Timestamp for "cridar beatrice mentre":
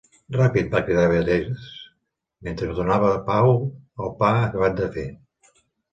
0.87-2.71